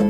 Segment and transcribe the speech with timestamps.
[0.00, 0.08] Jag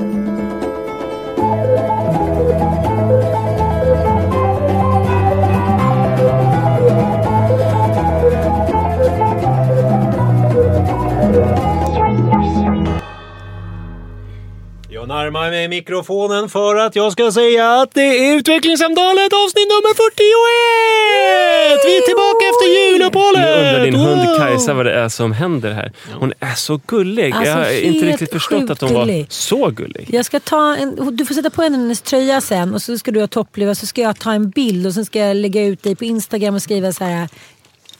[15.09, 21.10] närmar mig mikrofonen för att jag ska säga att det är Utvecklingssamtalet avsnitt nummer 41!
[21.84, 23.41] Vi är tillbaka efter juluppehållet!
[23.41, 24.38] Nu undrar din hund!
[24.38, 25.93] Kajsa vad det är som händer här.
[26.15, 27.33] Hon är så gullig.
[27.34, 29.27] Alltså, jag har inte riktigt förstått att hon sjukt var gullig.
[29.29, 30.09] så gullig.
[30.12, 33.10] Jag ska ta en, du får sätta på henne hennes tröja sen och så ska
[33.10, 35.82] du ha toppluva så ska jag ta en bild och sen ska jag lägga ut
[35.82, 37.29] dig på Instagram och skriva så här.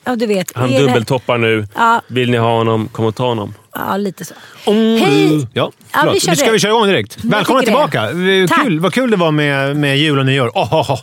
[0.05, 0.53] Ja du vet.
[0.55, 1.67] Han dubbeltoppar nu.
[1.75, 2.03] Ja.
[2.07, 3.55] Vill ni ha honom, kom och ta honom.
[3.75, 4.35] Ja lite så.
[4.65, 5.47] Om Hej!
[5.53, 6.53] Ja, Ja, vi ska det.
[6.53, 7.25] vi köra igång direkt?
[7.25, 8.09] Välkomna tillbaka!
[8.49, 8.65] Tack.
[8.65, 10.49] Kul, vad kul det var med, med jul och nyår.
[10.49, 11.01] Oh, oh, oh.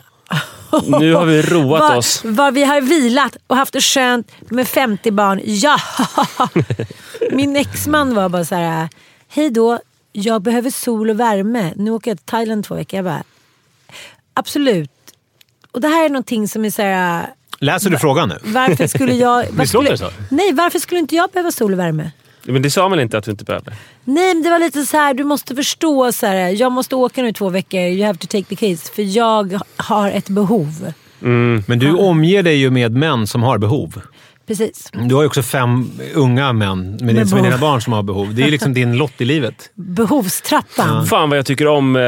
[0.99, 2.21] Nu har vi roat Var, oss.
[2.25, 5.41] var vi har vilat och haft det skönt med 50 barn.
[5.43, 5.77] Ja!
[7.31, 8.89] Min exman var bara så här.
[9.27, 9.79] Hej då,
[10.11, 11.73] jag behöver sol och värme.
[11.75, 12.97] Nu åker jag till Thailand två veckor.
[12.97, 13.23] Jag bara,
[14.33, 14.91] absolut.
[15.71, 17.27] Och det här är någonting som är så här.
[17.59, 18.37] Läser du frågan nu?
[18.43, 19.45] Varför skulle jag...
[19.49, 20.35] vad Visst låter skulle, det så?
[20.35, 22.11] Nej, varför skulle inte jag behöva sol och värme?
[22.53, 23.73] Men det sa man inte att du inte behövde.
[24.03, 27.21] Nej, men det var lite så här, du måste förstå så här, jag måste åka
[27.21, 30.93] nu i två veckor, you have to take the case, för jag har ett behov.
[31.19, 34.01] Men du omger dig ju med män som har behov.
[34.47, 34.89] Precis.
[34.93, 38.03] Du har ju också fem unga män med, Med som är dina barn som har
[38.03, 38.35] behov.
[38.35, 39.69] Det är ju liksom din lott i livet.
[39.75, 41.05] Behovstrappan.
[41.05, 42.01] Fan vad jag tycker om eh,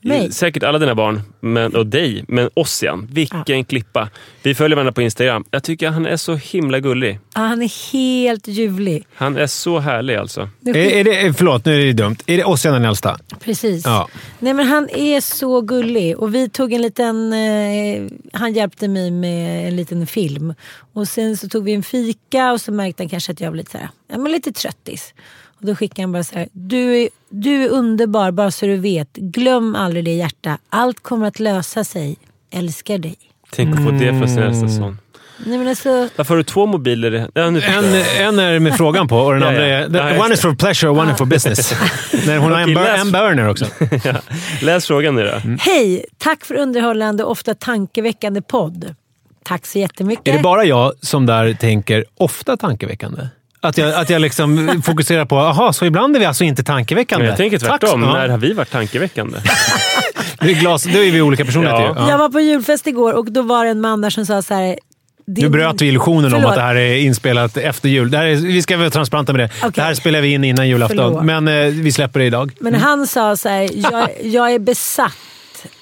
[0.00, 0.32] Mig.
[0.32, 3.08] säkert alla dina barn men, och dig, men oss igen.
[3.12, 4.08] Vilken klippa.
[4.42, 5.44] Vi följer varandra på Instagram.
[5.50, 7.18] Jag tycker han är så himla gullig.
[7.34, 9.06] Ja, han är helt ljuvlig.
[9.14, 10.48] Han är så härlig alltså.
[10.66, 12.16] Är, är är det, förlåt, nu är det dumt.
[12.26, 13.18] Är det Ossian den äldsta?
[13.40, 13.84] Precis.
[13.84, 14.08] Ja.
[14.38, 16.18] Nej, men han är så gullig.
[16.18, 17.32] Och vi tog en liten...
[17.32, 18.02] Eh,
[18.32, 20.54] han hjälpte mig med en liten film.
[20.92, 23.56] Och sen så tog vi en fika och så märkte han kanske att jag var
[23.56, 25.14] lite, så här, ja, men lite tröttis.
[25.62, 26.48] Och då skickade han bara så här.
[26.52, 29.12] Du är, du är underbar bara så du vet.
[29.12, 30.58] Glöm aldrig det hjärta.
[30.68, 32.16] Allt kommer att lösa sig.
[32.50, 33.16] Älskar dig.
[33.50, 34.98] Tänk att få det för sin äldsta son.
[35.46, 37.28] Nej, men alltså, Varför har du två mobiler?
[37.34, 39.80] Ja, En, en är med frågan på och den andra är...
[40.10, 41.74] Just one is for pleasure och one is for business.
[42.26, 43.66] Nej, hon har en, bur, en burner också.
[44.04, 44.14] Ja.
[44.62, 45.56] Läs frågan nu då.
[45.60, 46.04] hej!
[46.18, 48.94] Tack för underhållande och ofta tankeväckande podd.
[49.42, 50.28] Tack så jättemycket.
[50.28, 53.28] Är det bara jag som där tänker ofta tankeväckande?
[53.64, 57.26] Att jag, att jag liksom fokuserar på, aha, så ibland är vi alltså inte tankeväckande?
[57.26, 58.02] Jag tänker Tack, tvärtom.
[58.02, 58.12] ja.
[58.12, 59.38] När har vi varit tankeväckande?
[60.40, 62.04] Det är glas, då är vi olika personligheter Ja.
[62.04, 62.10] ju.
[62.10, 64.54] Jag var på julfest igår och då var det en man där som sa så
[64.54, 64.78] här.
[65.26, 66.48] Nu bröt vi illusionen om Förlåt.
[66.50, 68.10] att det här är inspelat efter jul.
[68.10, 69.50] Det här är, vi ska vara transparenta med det.
[69.58, 69.70] Okej.
[69.74, 71.24] Det här spelar vi in innan julafton, Förlåt.
[71.24, 72.52] men eh, vi släpper det idag.
[72.60, 75.16] Men han sa så här, jag, jag är besatt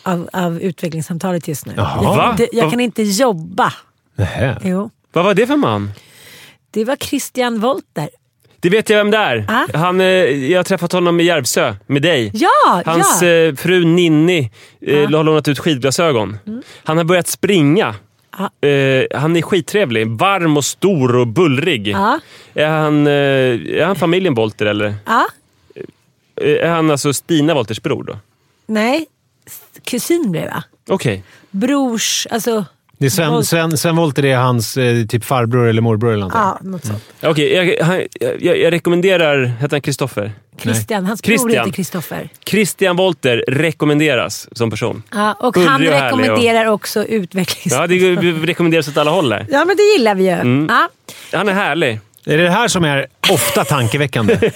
[0.02, 1.72] av, av utvecklingssamtalet just nu.
[1.76, 2.36] Jaha.
[2.38, 3.72] Jag, jag kan inte jobba.
[4.16, 4.56] Nähä.
[4.64, 4.90] Jo.
[5.12, 5.92] Vad var det för man?
[6.70, 8.10] Det var Christian Wolter.
[8.60, 9.44] Det vet jag vem det är.
[9.48, 9.78] Ah.
[9.78, 12.31] Han, eh, jag har träffat honom i Järvsö, med dig.
[12.34, 12.82] Ja!
[12.86, 13.28] Hans ja.
[13.28, 14.50] eh, fru Ninni
[14.81, 15.00] eh, Ja.
[15.16, 16.38] har lånat ut skidglasögon.
[16.47, 16.62] Mm.
[16.84, 17.94] Han har börjat springa.
[18.38, 18.69] Ja.
[18.69, 20.06] Eh, han är skittrevlig.
[20.08, 21.88] Varm och stor och bullrig.
[21.88, 22.20] Ja.
[22.54, 24.94] Är, han, är han familjen Volter eller?
[25.06, 25.26] ja.
[26.37, 28.19] Eh, Är han alltså Stina Wolters bror då?
[28.66, 29.06] Nej,
[29.84, 30.62] kusin blev jag.
[30.88, 31.25] Okej.
[31.50, 32.64] Brors, alltså...
[33.00, 36.41] Det är Sven, Sven, Sven Wollter är hans eh, typ farbror eller morbror eller någonting.
[36.41, 37.05] Ja, något sånt.
[37.22, 38.03] Okej, jag, han-
[38.41, 39.44] jag, jag rekommenderar...
[39.44, 40.33] Heter han Kristoffer?
[40.59, 41.50] Christian, hans bror Christian.
[41.65, 42.28] heter Kristoffer.
[42.47, 45.03] Christian Wolter rekommenderas som person.
[45.15, 47.72] Ja, och Bullrig han och härlig och- rekommenderar också utvecklings...
[47.75, 47.97] Ja, det
[48.47, 49.47] rekommenderas åt alla håll där.
[49.50, 50.31] Ja, men det gillar vi ju.
[50.31, 50.67] Mm.
[50.71, 50.88] Ja.
[51.38, 52.00] Han är härlig.
[52.27, 54.38] Är det det här som är ofta tankeväckande?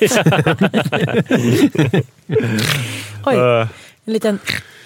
[3.27, 3.67] Oj, Eh,
[4.05, 4.39] en liten...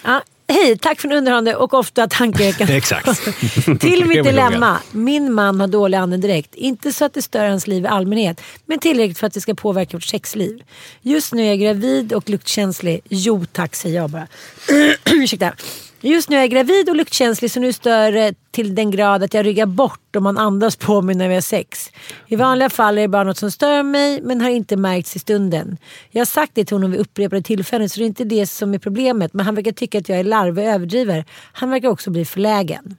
[0.05, 0.23] Ja.
[0.51, 3.25] Hej, tack för en underhållande och ofta tankeväckande Exakt.
[3.81, 4.79] Till mitt dilemma.
[4.91, 6.55] Min man har dålig andedräkt.
[6.55, 9.55] Inte så att det stör hans liv i allmänhet, men tillräckligt för att det ska
[9.55, 10.63] påverka vårt sexliv.
[11.03, 13.01] Just nu är jag gravid och luktkänslig.
[13.09, 14.27] Jo tack säger jag bara.
[15.05, 15.53] Ursäkta.
[16.01, 19.35] Just nu är jag gravid och luktkänslig så nu stör det till den grad att
[19.35, 21.91] jag ryggar bort om man andas på mig när vi har sex.
[22.27, 25.19] I vanliga fall är det bara något som stör mig men har inte märkts i
[25.19, 25.77] stunden.
[26.11, 28.75] Jag har sagt det till honom vid upprepade tillfällen så det är inte det som
[28.75, 31.25] är problemet men han verkar tycka att jag är larvig och överdriver.
[31.53, 32.97] Han verkar också bli förlägen.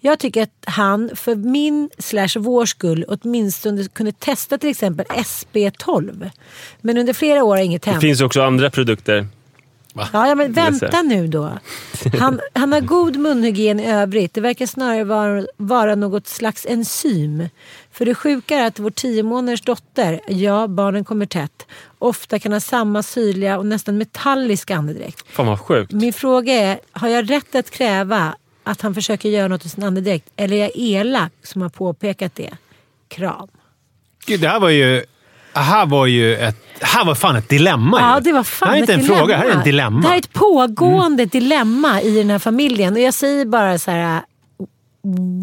[0.00, 6.30] Jag tycker att han för min slash vår skull åtminstone kunde testa till exempel SB12.
[6.80, 8.00] Men under flera år har inget Det hänt.
[8.00, 9.26] finns också andra produkter.
[9.94, 11.58] Ja, ja, men vänta nu då.
[12.18, 14.34] Han, han har god munhygien i övrigt.
[14.34, 17.48] Det verkar snarare vara, vara något slags enzym.
[17.92, 21.66] För det sjuka är att vår tio månaders dotter, ja barnen kommer tätt,
[21.98, 25.24] ofta kan ha samma syrliga och nästan metalliska andedräkt.
[25.28, 25.92] Fan vad sjukt.
[25.92, 28.34] Min fråga är, har jag rätt att kräva
[28.64, 30.28] att han försöker göra något i sin andedräkt?
[30.36, 32.50] Eller är jag elak som har påpekat det?
[33.08, 33.48] Kram.
[34.26, 35.04] Gud, det här var ju...
[35.52, 36.56] Här var ju ett...
[36.80, 39.02] Här var fan ett dilemma Ja, det var fan Det här är inte ett en
[39.04, 39.18] dilemma.
[39.18, 40.00] fråga, det här är en dilemma.
[40.00, 42.92] Det här är ett pågående dilemma i den här familjen.
[42.94, 44.20] Och jag säger bara så här.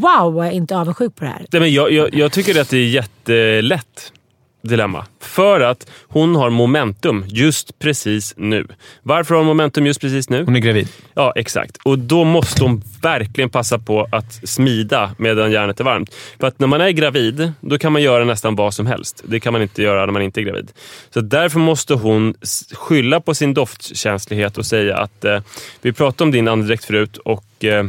[0.01, 1.45] Wow, jag är inte avundsjuk på det här.
[1.51, 4.13] Nej, men jag, jag, jag tycker att det är jättelätt
[4.61, 5.05] dilemma.
[5.19, 8.67] För att hon har momentum just precis nu.
[9.03, 10.43] Varför har hon momentum just precis nu?
[10.45, 10.87] Hon är gravid.
[11.13, 11.77] Ja, exakt.
[11.83, 16.15] Och då måste hon verkligen passa på att smida medan järnet är varmt.
[16.39, 19.23] För att när man är gravid, då kan man göra nästan vad som helst.
[19.27, 20.71] Det kan man inte göra när man inte är gravid.
[21.09, 22.33] Så därför måste hon
[22.71, 25.39] skylla på sin doftkänslighet och säga att eh,
[25.81, 27.85] vi pratade om din andedräkt förut och eh,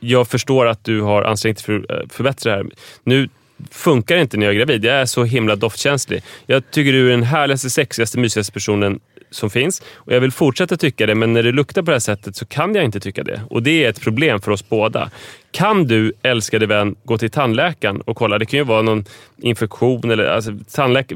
[0.00, 2.66] jag förstår att du har ansträngt dig för att förbättra det här.
[3.04, 3.28] Nu
[3.70, 4.84] funkar inte när jag är gravid.
[4.84, 6.22] Jag är så himla doftkänslig.
[6.46, 9.00] Jag tycker du är den härligaste, sexigaste, mysigaste personen
[9.30, 9.82] som finns.
[9.94, 12.46] Och Jag vill fortsätta tycka det, men när det luktar på det här sättet så
[12.46, 13.40] kan jag inte tycka det.
[13.50, 15.10] Och Det är ett problem för oss båda.
[15.50, 18.38] Kan du, älskade vän, gå till tandläkaren och kolla?
[18.38, 19.04] Det kan ju vara någon
[19.42, 20.10] infektion.
[20.10, 21.12] Eller, alltså, tandläk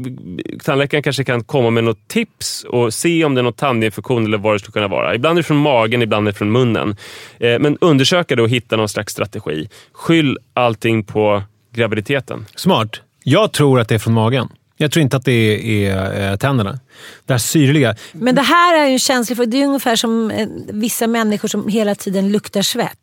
[0.64, 4.38] tandläkaren kanske kan komma med något tips och se om det är någon tandinfektion eller
[4.38, 5.14] vad det skulle kunna vara.
[5.14, 6.96] Ibland är det från magen, ibland är det från munnen.
[7.38, 9.68] Eh, men undersöka det och hitta någon slags strategi.
[9.92, 11.42] Skyll allting på
[11.72, 12.46] graviditeten.
[12.56, 13.00] Smart.
[13.24, 14.48] Jag tror att det är från magen.
[14.76, 16.80] Jag tror inte att det är, är eh, tänderna.
[17.26, 17.94] Det här syrliga.
[18.12, 19.50] Men det här är ju en känslig fråga.
[19.50, 22.98] Det är ungefär som eh, vissa människor som hela tiden luktar svett.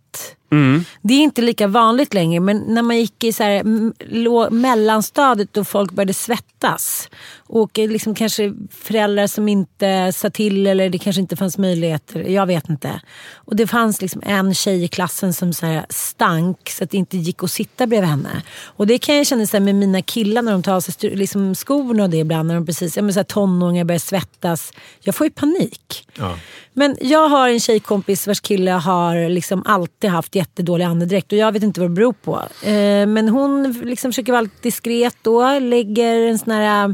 [1.01, 5.68] Det är inte lika vanligt längre, men när man gick i så här, mellanstadiet och
[5.68, 11.21] folk började svettas och eh, liksom kanske föräldrar som inte sa till eller det kanske
[11.21, 12.19] inte fanns möjligheter.
[12.19, 13.01] Jag vet inte.
[13.36, 16.97] Och det fanns liksom en tjej i klassen som så här stank så att det
[16.97, 18.41] inte gick att sitta bredvid henne.
[18.65, 21.15] Och det kan jag känna så här med mina killar när de tar av sig
[21.15, 24.73] liksom skorna och det ibland när de precis, ja, men så här tonåringar börjar svettas.
[25.01, 26.07] Jag får ju panik.
[26.17, 26.37] Ja.
[26.73, 31.51] Men jag har en tjejkompis vars kille har liksom alltid haft jättedålig andedräkt och jag
[31.51, 32.35] vet inte vad det beror på.
[32.67, 36.93] Eh, men hon liksom försöker vara lite diskret då, lägger en sån här äh,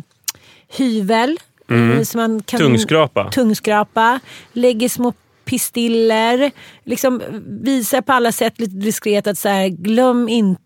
[0.78, 1.38] hyvel.
[1.70, 3.32] eh, Som man kan, Tungskrapa.
[3.32, 4.20] Tungskrapa.
[4.54, 5.14] Lägger små
[5.46, 6.52] pistiller.
[6.84, 7.22] Liksom
[7.62, 10.62] visar på alla sätt lite diskret att så här, glöm inte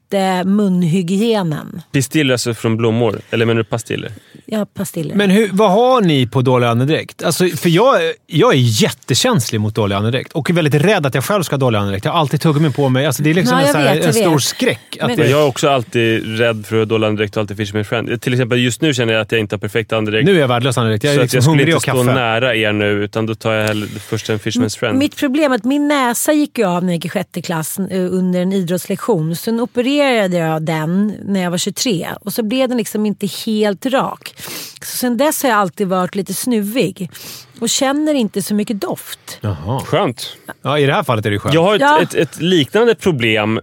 [0.46, 1.82] munhygienen.
[1.92, 3.20] Pistiller alltså från blommor?
[3.32, 4.12] Eller menar du pastiller?
[4.46, 5.16] Ja, pastiller.
[5.16, 7.24] Men hur, vad har ni på dålig andedräkt?
[7.24, 7.96] Alltså, för jag,
[8.28, 11.60] jag är jättekänslig mot dålig andedräkt och är väldigt rädd att jag själv ska ha
[11.60, 12.06] dålig andedräkt.
[12.06, 13.06] Jag har alltid tuggummi på mig.
[13.06, 14.44] Alltså, det är liksom Ja, en, jag så här, vet, en stor vet.
[14.44, 14.98] skräck.
[15.00, 17.58] Att Men- det, jag är också alltid rädd för att ha dålig andedräkt och alltid
[17.58, 18.22] Fisherman's friend.
[18.22, 20.26] Till exempel just nu känner jag att jag inte har perfekt andedräkt.
[20.26, 21.04] nu är jag värdelös andedräkt.
[21.04, 22.14] Jag är så att liksom jag skulle hungrig inte och stå kaffe.
[22.20, 24.98] nära er nu, utan då tar jag hellre först en Fisherman's friend.
[24.98, 27.80] Mitt problem är att min näsa gick ju av när jag gick i sjätte klass
[27.80, 29.36] eh, under en idrottslektion.
[29.36, 33.86] Sen opererade jag den när jag var 23 och så blev den liksom inte helt
[33.86, 34.34] rak.
[34.82, 37.12] Så sen dess har jag alltid varit lite snuvig
[37.60, 39.38] och känner inte så mycket doft.
[39.42, 39.80] Jaha.
[39.80, 40.38] Skönt.
[40.62, 41.54] Ja, I det här fallet är det skönt.
[41.56, 42.02] Jag har ett, Ja.
[42.02, 43.60] ett, ett liknande problem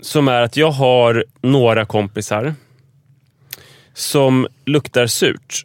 [0.00, 2.54] som är att jag har några kompisar
[3.94, 5.64] som luktar surt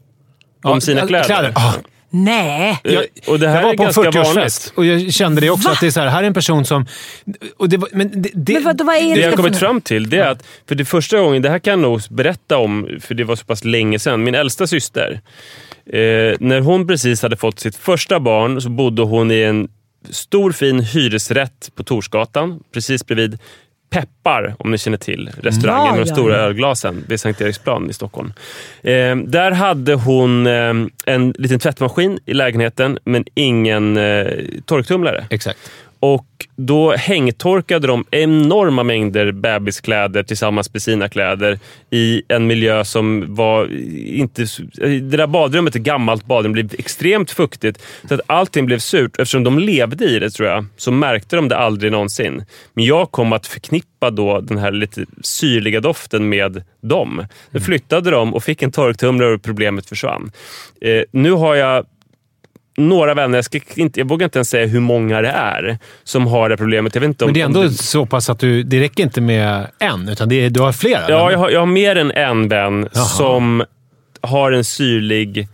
[0.64, 1.54] om Ja, sina kläder.
[1.56, 1.74] Ah,
[2.10, 2.80] Nej!
[2.84, 4.72] Eh, Jag, och det här jag var är på en ganska 40-årsfest vanligt.
[4.76, 5.68] och jag kände det också.
[5.68, 5.74] Va?
[5.74, 6.86] Att det är så här, här är en person som...
[7.58, 9.82] Och det, var- men det, det, Men vad, vad är det, Det jag kommit fram
[9.82, 12.88] till det är att, för det första gången, det här kan jag nog berätta om,
[13.02, 14.24] för det var så pass länge sedan.
[14.24, 15.22] Min äldsta syster,
[15.86, 16.00] eh,
[16.40, 19.68] när hon precis hade fått sitt första barn så bodde hon i en
[20.10, 23.38] stor fin hyresrätt på Torsgatan, precis bredvid
[23.90, 26.42] Peppar, om ni känner till restaurangen Ja, med de ja, stora ja.
[26.42, 28.34] ölglasen vid Sankt Eriksplan i Stockholm.
[28.82, 30.74] Eh, där hade hon eh,
[31.06, 34.28] en liten tvättmaskin i lägenheten, men ingen eh,
[34.66, 35.26] torktumlare.
[35.30, 35.72] Exakt.
[36.00, 43.36] Och då hängtorkade de enorma mängder bebiskläder tillsammans med sina kläder i en miljö som
[43.36, 43.66] var
[44.06, 44.46] inte...
[44.78, 47.82] Det där badrummet, ett gammalt badrum, blev extremt fuktigt.
[48.08, 49.20] Så att allting blev surt.
[49.20, 52.46] Eftersom de levde i det, tror jag, så märkte de det aldrig någonsin.
[52.74, 57.26] Men jag kom att förknippa då den här lite syrliga doften med dem.
[57.52, 60.32] Då flyttade de och fick en torktumlare och problemet försvann.
[60.82, 61.86] Eh, nu har jag
[62.78, 66.28] några vänner, jag, ska inte, jag vågar inte ens säga hur många det är, som
[66.28, 66.96] har det problemet.
[66.96, 69.04] Jag vet inte om, Men det är ändå det, så pass att du, det räcker
[69.04, 71.02] inte med en, utan det är, du har flera.
[71.10, 73.04] ja, jag, har, jag har mer än en vän Jaha.
[73.06, 73.64] som
[74.22, 75.48] har en syrlig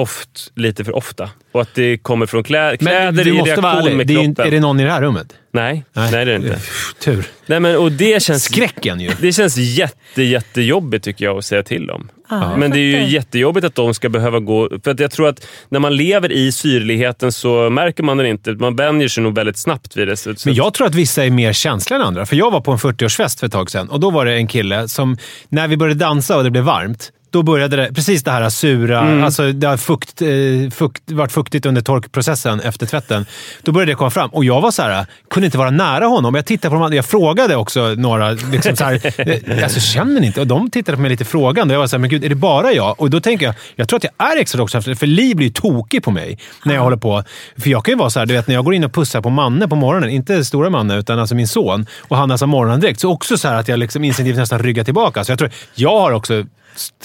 [0.00, 1.30] doft lite för ofta.
[1.52, 3.96] Och att det kommer från klä, Men kläder du i måste vara reaktion ärlig.
[3.96, 4.30] med Det är, kroppen.
[4.30, 5.26] inte, är det någon i det här rummet?
[5.52, 6.58] Nej, nej, det är det inte.
[7.04, 7.24] Tur.
[7.46, 9.10] Nej, men, och det känns, Skräcken ju.
[9.20, 12.08] det känns jätte, jättejobbigt tycker jag att säga till dem.
[12.30, 14.68] Ja, Men det är ju jättejobbigt att de ska behöva gå...
[14.84, 18.52] För att jag tror att när man lever i syrligheten så märker man den inte.
[18.52, 20.16] Man vänjer sig nog väldigt snabbt vid det.
[20.16, 22.26] Så Men jag tror att vissa är mer känsliga än andra.
[22.26, 24.46] För jag var på en 40-årsfest för ett tag sedan och då var det en
[24.46, 25.16] kille som,
[25.48, 29.00] när vi började dansa och det blev varmt, då började det, precis det här sura,
[29.00, 29.24] Mm.
[29.24, 30.28] alltså det har fukt, eh,
[30.70, 33.26] fukt, varit fuktigt under torkprocessen efter tvätten.
[33.62, 36.34] Då började det komma fram och jag var så här, kunde inte vara nära honom.
[36.34, 39.00] Jag tittade på de andra, jag frågade också några, liksom så här,
[39.50, 40.40] eh, alltså känner ni inte?
[40.40, 41.74] Och de tittade på mig lite frågande.
[41.74, 43.00] Jag var så här, men gud, är det bara jag?
[43.00, 45.52] Och då tänker jag, jag tror att jag är extra drogkänslig, för Li blir ju
[45.52, 47.22] tokig på mig när jag håller på.
[47.58, 49.20] För jag kan ju vara så här, du vet när jag går in och pussar
[49.20, 52.46] på Manne på morgonen, inte stora Manne, utan alltså min son, och han har alltså
[52.46, 55.24] morgonandräkt, så också så här att jag liksom instinktivt nästan ryggar tillbaka.
[55.24, 56.44] Så jag tror, jag har också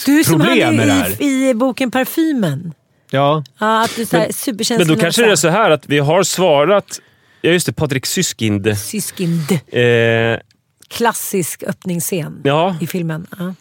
[0.05, 1.21] Du som problem han med det här.
[1.21, 2.73] i, i boken Parfymen.
[3.09, 3.43] Ja.
[3.59, 4.31] Ja, att du så här
[4.69, 6.99] Men- men då kanske det är så här att vi har svarat...
[7.41, 7.73] Ja, just det.
[7.73, 8.77] Patrik Syskind.
[8.77, 9.51] Syskind.
[9.51, 10.39] Eh,
[10.87, 13.27] Klassisk öppningsscen ja, i filmen.
[13.39, 13.53] Ja.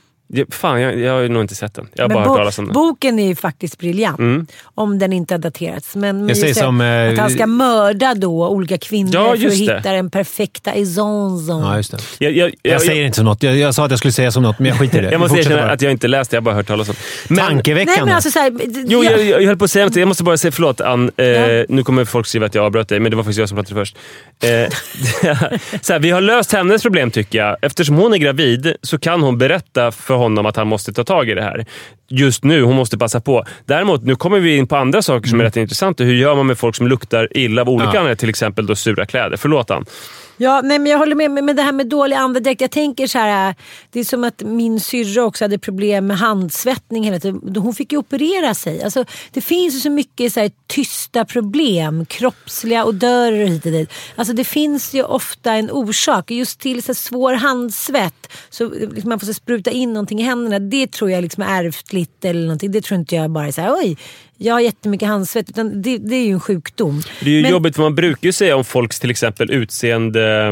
[0.51, 1.89] Fan jag, jag har nog inte sett den.
[1.95, 2.75] Jag har Men bara bo- hört talas om den.
[2.75, 4.19] Boken är ju faktiskt briljant.
[4.19, 4.47] Mm.
[4.75, 5.97] Om den inte har daterats.
[5.97, 9.33] Men Jag säger det, som, eh, att han ska mörda då olika kvinnor Ja, för
[9.35, 9.49] att det.
[9.57, 11.63] hitta den perfekta isonzon.
[11.63, 11.99] ja, just det.
[12.19, 13.43] Jag, jag, Jag, jag, säger inte som något.
[13.43, 15.11] Jag, jag sa att jag skulle säga som något, men jag skiter i det.
[15.13, 16.95] jag måste erkänna att jag inte läst det, jag har bara hört talas om
[17.29, 17.93] men, Tankeväckande.
[17.97, 18.53] Nej men alltså så här,
[18.87, 19.97] Jo, jag- jag, jag, jag höll på att säga något.
[19.97, 21.11] Jag måste bara säga förlåt Ann.
[21.17, 21.65] Eh, Ja.
[21.69, 23.75] Nu kommer folk skriva att jag avbröt dig, men det var faktiskt jag som pratade
[23.81, 23.97] först.
[24.43, 24.69] Eh,
[25.81, 27.57] så här, vi har löst hennes problem tycker jag.
[27.63, 31.29] Eftersom hon är gravid så kan hon berätta för honom att han måste ta tag
[31.29, 31.65] i det här.
[32.09, 33.45] Just nu, hon måste passa på.
[33.67, 36.05] Däremot, nu kommer vi in på andra saker som är rätt intressanta.
[36.05, 37.89] Hur gör man med folk som luktar illa av olika Ja.
[37.91, 38.15] anledningar?
[38.15, 39.37] Till exempel då sura kläder.
[39.37, 39.85] Förlåt Ann.
[40.43, 41.31] Ja, nej, men jag håller med.
[41.31, 42.61] Men det här med dålig andedräkt.
[42.61, 43.55] Jag tänker så här.
[43.91, 47.57] Det är som att min syrra också hade problem med handsvettning hela tiden.
[47.57, 48.83] Hon fick ju operera sig.
[48.83, 52.07] Alltså, det finns ju så mycket så här, tysta problem.
[52.07, 53.91] Kroppsliga odörer och hit och dit.
[54.17, 56.31] Alltså, det finns ju ofta en orsak.
[56.31, 58.33] Just till så här, svår handsvett.
[58.51, 60.59] Så liksom, man får så, spruta in någonting i händerna.
[60.59, 62.73] Det tror jag liksom är ärftligt eller någonting.
[62.73, 63.97] Det tror inte jag bara är så här, oj.
[64.43, 65.51] Jag har jättemycket handsvett.
[65.51, 67.03] Utan det, det är ju en sjukdom.
[67.21, 70.49] Det är ju Men- jobbigt för man brukar ju säga om folks till exempel utseende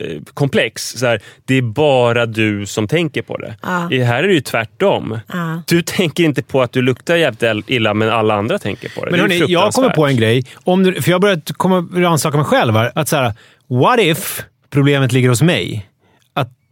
[0.00, 0.88] eh, komplex.
[0.88, 3.56] Så här, det är bara du som tänker på det.
[3.62, 3.88] Ja.
[3.90, 5.18] I här är det ju tvärtom.
[5.32, 5.62] Ja.
[5.66, 9.10] Du tänker inte på att du luktar jävligt illa, men alla andra tänker på det.
[9.10, 10.44] Men det hörni, jag kommer på en grej.
[10.64, 12.92] Om du, för jag har börjat komma rannsaka mig själv här.
[12.94, 13.34] Att så här,
[13.68, 15.88] what if problemet ligger hos mig?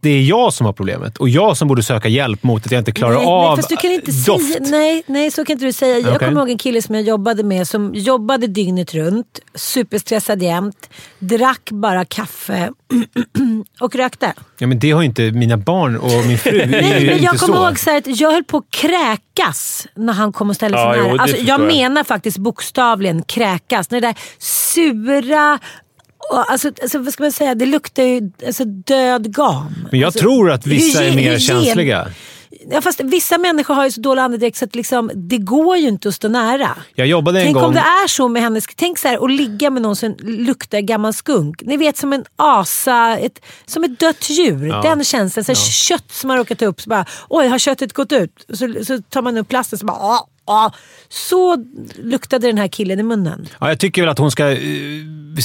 [0.01, 2.79] Det är jag som har problemet och jag som borde söka hjälp mot att jag
[2.79, 4.53] inte klarar nej, av nej, fast du kan inte doft.
[4.53, 5.99] Säga, nej, nej, så kan inte du säga.
[5.99, 6.27] Jag Okej.
[6.27, 10.89] kommer ihåg en kille som jag jobbade med som jobbade dygnet runt, superstressad jämt,
[11.19, 12.71] drack bara kaffe
[13.79, 14.33] och rökte.
[14.57, 16.65] Ja, men det har ju inte mina barn och min fru.
[16.69, 20.33] Nej, men jag kommer ihåg så här att jag höll på att kräkas när han
[20.33, 21.13] kom och ställde sig Ja, jo, nära.
[21.13, 21.67] det Alltså, jag jag.
[21.67, 23.87] menar faktiskt bokstavligen kräkas.
[23.87, 25.59] Det där sura...
[26.29, 27.55] och Alltså, alltså, vad ska man säga?
[27.55, 29.87] Det luktar ju alltså, död gam.
[29.91, 32.07] Men jag alltså, tror att vissa är mer känsliga.
[32.69, 35.87] Ja, fast vissa människor har ju så dålig andedräkt så att liksom, det går ju
[35.87, 36.69] inte att stå nära.
[36.95, 37.63] Jag jobbade en Tänk gång...
[37.63, 38.65] om det är så med hennes...
[38.75, 41.61] Tänk så här att ligga med någon som luktar gammal skunk.
[41.61, 44.67] Ni vet som en asa, ett, som ett dött djur.
[44.67, 44.81] Ja.
[44.81, 45.43] Den känslan.
[45.43, 46.81] Så här, Kött som har råkat upp.
[46.81, 48.45] Så bara, Oj, har köttet gått ut?
[48.53, 49.97] Så, så tar man upp plasten så bara...
[49.97, 50.69] Ah, ah.
[51.09, 51.57] Så
[52.03, 53.47] luktade den här killen i munnen.
[53.59, 54.57] Ja, jag tycker väl att hon ska eh,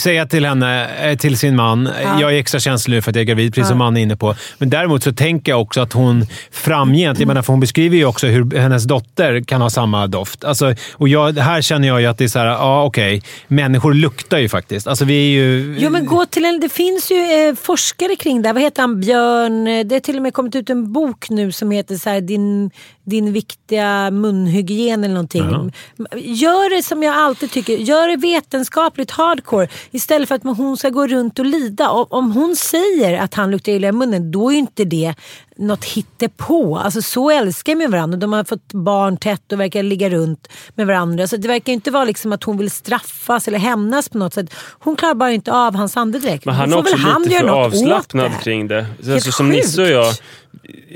[0.02, 2.20] säga till henne, eh, till sin man, Ja.
[2.20, 4.16] jag är extra känslig nu för att jag är gravid, precis som man är inne
[4.16, 4.34] på.
[4.58, 8.04] Men däremot så tänker jag också att hon framgent, jag menar, för hon beskriver ju
[8.04, 10.44] också hur hennes dotter kan ha samma doft.
[10.44, 13.94] Alltså, och jag, här känner jag ju att det är så här, ja okej, människor
[13.94, 14.86] luktar ju faktiskt.
[14.86, 15.76] Alltså vi är ju...
[15.78, 17.16] Jo men gå till en, det finns ju
[17.48, 18.48] eh, forskare kring det.
[18.48, 18.54] här.
[18.54, 19.00] Vad heter han?
[19.00, 19.66] Björn.
[19.66, 22.20] eh, Det har till och med kommit ut en bok nu som heter så här,
[22.20, 22.70] din,
[23.04, 25.72] din viktiga munhygien eller någonting.
[26.16, 27.76] Gör det som jag alltid tycker.
[27.76, 29.68] Gör det vetenskapligt hardcore.
[29.90, 31.90] Istället för att hon ska gå runt och lida.
[31.90, 35.14] Om hon säger att han luktar illa i munnen då är inte det
[35.58, 36.78] något hittepå.
[36.78, 38.18] Alltså så älskar de varandra.
[38.18, 41.26] De har fått barn tätt och verkar ligga runt med varandra.
[41.26, 44.54] Så det verkar inte vara liksom att hon vill straffas eller hämnas på något sätt.
[44.78, 46.44] Hon klarar bara inte av hans andedräkt.
[46.44, 48.44] Men han får är också väl han lite för avslappnad det.
[48.44, 48.82] kring det.
[48.82, 50.14] Helt Alltså, som Nisse och jag,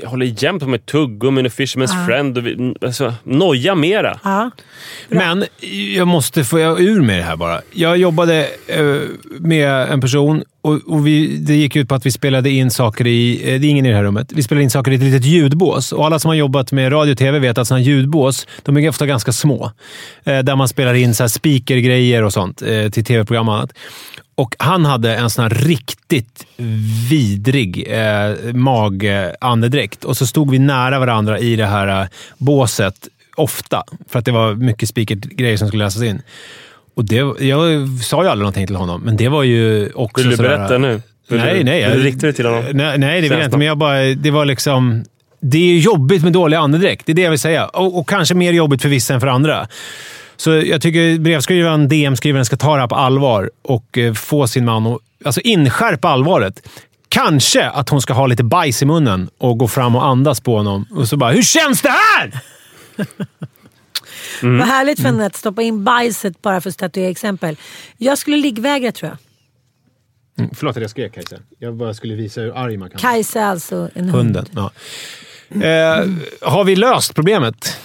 [0.01, 2.37] jag håller jämt på med tuggummin och Fisherman's Friend.
[2.37, 4.19] Och vi, alltså, noja mera.
[4.23, 4.51] Ja.
[5.09, 5.45] Men
[5.95, 7.61] jag måste få ur med det här bara.
[7.71, 8.95] Jag jobbade eh,
[9.39, 13.07] med en person och, och vi, det gick ut på att vi spelade in saker
[13.07, 13.53] i...
[13.53, 14.31] Eh, det är ingen i det här rummet.
[14.31, 15.91] Vi spelade in saker i ett litet ljudbås.
[15.91, 18.89] Och alla som har jobbat med radio och tv vet att sådana ljudbås de är
[18.89, 19.71] ofta ganska små.
[20.23, 23.73] Eh, där man spelar in så här speakergrejer och sånt eh, till tv-program och annat.
[24.35, 26.45] Och han hade en sån här riktigt
[27.09, 30.03] vidrig eh, magandedräkt.
[30.03, 33.83] Och så stod vi nära varandra i det här eh, båset ofta.
[34.09, 36.21] För att det var mycket speakergrejer som skulle läsas in.
[36.95, 40.29] Och det, jag sa ju aldrig någonting till honom, men det var ju också Vill
[40.31, 41.01] du sådär- berätta nu?
[41.29, 41.89] Vill Nej, du, nej.
[41.89, 42.63] Vill du rikta det till honom?
[42.73, 43.57] Nej, nej det vill jag inte.
[43.57, 45.03] Men jag bara, det var liksom...
[45.43, 47.05] Det är jobbigt med dålig andedräkt.
[47.05, 47.67] Det är det jag vill säga.
[47.67, 49.67] Och, och kanske mer jobbigt för vissa än för andra.
[50.37, 54.65] Så jag tycker brevskrivaren, DM-skrivaren ska ta det här på allvar och eh, få sin
[54.65, 56.67] man att alltså inskärpa allvaret.
[57.09, 60.57] Kanske att hon ska ha lite bajs i munnen och gå fram och andas på
[60.57, 60.85] honom.
[60.91, 62.31] Och så bara “Hur känns det här?”
[64.43, 64.57] Mm.
[64.59, 67.57] Vad härligt för henne att stoppa in bajset bara för att statuera exempel.
[67.97, 69.17] Jag skulle liggvägra tror jag.
[70.39, 71.35] Mm, förlåt att jag skrek Kajsa.
[71.59, 74.35] Jag bara skulle visa hur arg man kan Kajsa är alltså en hund.
[74.35, 74.45] Hunden.
[74.51, 74.71] Ja.
[75.67, 76.07] Eh,
[76.41, 77.77] har vi löst problemet?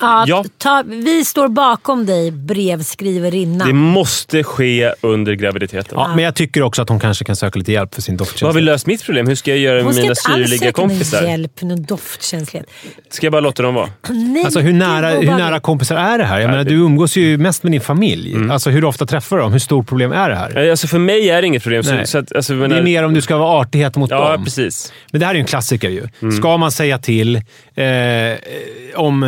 [0.00, 0.44] Ja, Ja.
[0.58, 3.64] Ta, vi står bakom dig, brevskriverinna.
[3.66, 5.98] Det måste ske under graviditeten.
[5.98, 8.28] Ja, men jag tycker också att hon kanske kan söka lite hjälp för sin Vad
[8.42, 9.26] har vi löst mitt problem?
[9.28, 11.22] Hur ska jag göra Hon med ska mina inte alls syrliga söka någon kompisar?
[11.22, 12.66] hjälp med någon doftkänslighet.
[13.10, 13.88] Ska jag bara låta dem vara?
[14.10, 15.46] Nej, Alltså hur nära, hur obehagligt.
[15.46, 16.40] nära kompisar är det här?
[16.40, 18.32] Jag menar, du umgås ju mest med din familj.
[18.34, 18.50] Mm.
[18.50, 19.52] Alltså hur ofta träffar du dem?
[19.52, 20.64] Hur stort problem är det här?
[20.64, 21.82] Eh, Alltså för mig är det inget problem.
[21.82, 24.10] Så, så att, alltså, jag Det menar, är mer om du ska vara artighet mot
[24.10, 24.44] Ja, dem.
[24.44, 24.92] precis.
[25.12, 26.08] Men det här är ju en klassiker ju.
[26.22, 26.36] Mm.
[26.36, 27.82] Ska man säga till eh,
[28.94, 29.22] om...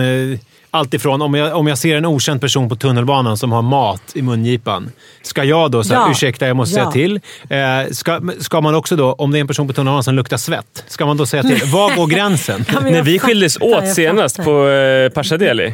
[0.72, 3.62] Eh, allt ifrån om jag, om jag ser en okänd person på tunnelbanan som har
[3.62, 4.90] mat i mungipan.
[5.22, 6.10] Ska jag då säga Ja.
[6.10, 6.82] ursäkta, jag måste Ja.
[6.84, 7.20] säga till?
[7.50, 10.36] Eh, ska, ska man också då, om det är en person på tunnelbanan som luktar
[10.36, 11.60] svett, ska man då säga till?
[11.72, 12.64] Var går gränsen?
[12.82, 15.72] När vi skildes åt senast på eh, Pasha Deli,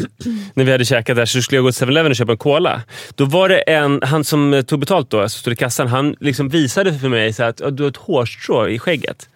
[0.54, 2.82] när vi hade käkat där, så skulle jag gå till 7-Eleven och köpa en cola.
[3.14, 6.48] Då var det en, han som tog betalt då, alltså stod i kassan, han liksom
[6.48, 9.28] visade för mig så att "Ja, du har ett hårstrå i skägget.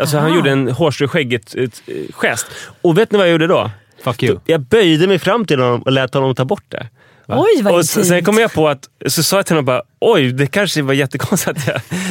[0.00, 0.36] Alltså han Aha.
[0.36, 2.46] gjorde en hårstrå i skägget-gest.
[2.82, 3.70] Och vet ni vad jag gjorde då?
[4.04, 4.38] Fuck you.
[4.44, 6.88] Jag böjde mig fram till honom och lät honom ta bort det.
[7.28, 10.32] Oj, vad och sen, kom jag på att, så sa jag till honom bara, oj
[10.32, 11.66] det kanske var jättekonstigt att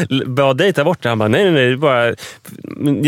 [0.10, 1.10] jag bad dig ta bort det.
[1.10, 1.70] Han bara, nej nej nej.
[1.70, 2.16] Det, bara,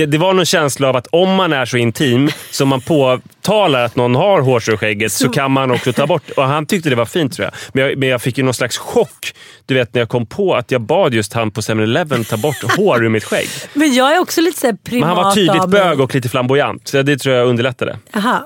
[0.07, 3.95] det var någon känsla av att om man är så intim som man påtalar att
[3.95, 6.95] någon har hårstrå i skägget så kan man också ta bort Och han tyckte det
[6.95, 7.53] var fint tror jag.
[7.73, 9.33] Men jag, men jag fick ju någon slags chock
[9.65, 12.77] du vet när jag kom på att jag bad just han på 7-Eleven ta bort
[12.77, 13.49] hår ur mitt skägg.
[13.73, 16.29] Men jag är också lite så här privat Men han var tydligt bög och lite
[16.29, 16.87] flamboyant.
[16.87, 17.97] Så det tror jag underlättade.
[18.11, 18.45] Jaha.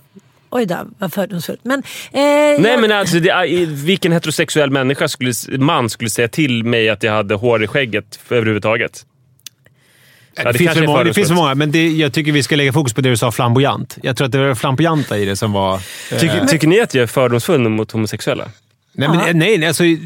[0.52, 1.60] Oj då, vad fördomsfullt.
[1.64, 6.64] Men, eh, Nej jag, men alltså, det, vilken heterosexuell människa skulle, man skulle säga till
[6.64, 9.06] mig att jag hade hår i skägget för, överhuvudtaget?
[10.36, 12.74] det, det finns många, det finns för många, men det, jag tycker vi ska lägga
[12.74, 13.98] fokus på det du sa, flamboyant.
[14.04, 15.76] Jag tror att det var flamboyanta i det som var...
[16.12, 18.46] eh, Tycker, tycker ni att jag är fördomsfull mot homosexuella?
[19.00, 19.34] Nej, men, Ja.
[19.34, 19.98] nej, nej alltså, eh,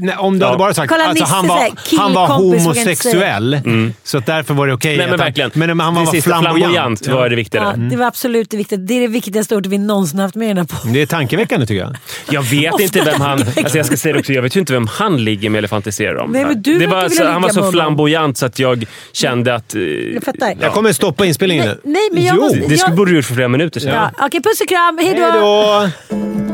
[0.00, 0.46] nej, om du Ja.
[0.46, 3.60] hade bara sagt Kolla, alltså, han var, han var homosexuell,
[4.04, 4.96] så att därför var det okej.
[4.96, 5.50] Nej men att han- verkligen.
[5.54, 7.08] Men, men han det var sista, flamboyant.
[7.08, 7.76] var det ja, viktiga där.
[7.90, 8.78] det var absolut det viktiga.
[8.78, 10.92] Det är det viktigaste ordet vi någonsin haft med i den podden.
[10.92, 11.96] Det är tankeväckande tycker jag.
[12.30, 13.38] Jag vet inte vem han...
[13.56, 15.68] Alltså jag ska säga det också, jag vet ju inte vem han ligger med eller
[15.68, 16.30] fantiserar om.
[16.30, 19.74] Nej, men du det var, så, han var så flamboyant så att jag kände att...
[19.74, 20.54] eh, Jag fattar.
[20.60, 21.90] Jag kommer stoppa inspelningen Nej, nu.
[21.92, 22.42] nej, men jag jo.
[22.42, 24.10] måste- Det skulle, borde du gjort för flera minuter sedan.
[24.18, 24.26] Ja.
[24.26, 24.98] Okej, puss och kram.
[25.02, 26.53] Hej då!